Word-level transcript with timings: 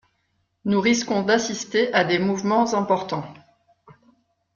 Nous 0.65 0.81
risquons 0.81 1.21
d’assister 1.21 1.93
à 1.93 2.03
des 2.03 2.17
mouvements 2.17 2.73
importants. 2.73 3.31